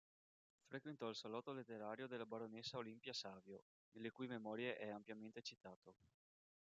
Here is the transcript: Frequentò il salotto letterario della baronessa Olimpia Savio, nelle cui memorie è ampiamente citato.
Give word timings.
Frequentò 0.65 1.09
il 1.09 1.15
salotto 1.15 1.51
letterario 1.53 2.07
della 2.07 2.25
baronessa 2.25 2.77
Olimpia 2.79 3.13
Savio, 3.13 3.61
nelle 3.91 4.09
cui 4.09 4.25
memorie 4.25 4.75
è 4.75 4.89
ampiamente 4.89 5.43
citato. 5.43 5.93